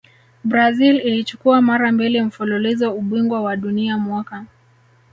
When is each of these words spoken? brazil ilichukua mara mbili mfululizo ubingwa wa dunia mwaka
brazil 0.43 0.95
ilichukua 1.01 1.61
mara 1.61 1.91
mbili 1.91 2.21
mfululizo 2.21 2.93
ubingwa 2.93 3.41
wa 3.41 3.57
dunia 3.57 3.97
mwaka 3.97 4.45